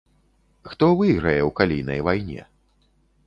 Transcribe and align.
Хто 0.69 0.87
выйграе 1.01 1.41
ў 1.43 1.51
калійнай 1.61 1.99
вайне? 2.07 2.41